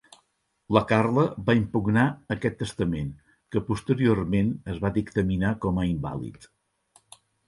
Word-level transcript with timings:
La 0.75 0.81
Carla 0.91 1.25
va 1.49 1.55
impugnar 1.57 2.05
aquest 2.35 2.57
testament, 2.61 3.11
que 3.55 3.61
posteriorment 3.67 4.49
es 4.73 4.79
va 4.87 4.91
dictaminar 4.97 5.53
com 5.67 5.79
a 5.83 5.87
invàlid. 5.91 6.49